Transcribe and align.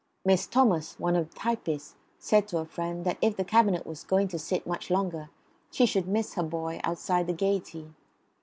Miss 0.25 0.47
Thomas, 0.47 0.99
one 0.99 1.15
of 1.15 1.29
the 1.29 1.37
typists, 1.39 1.93
said 2.17 2.47
to 2.47 2.57
her 2.57 2.65
friend 2.65 3.05
that 3.05 3.19
if 3.21 3.35
the 3.37 3.45
Cabinet 3.45 3.85
was 3.85 4.03
going 4.03 4.29
to 4.29 4.39
sit 4.39 4.65
much 4.65 4.89
longer 4.89 5.29
she 5.69 5.85
should 5.85 6.07
miss 6.07 6.33
her 6.33 6.41
boy 6.41 6.79
outside 6.83 7.27
the 7.27 7.33
Gaiety. 7.33 7.93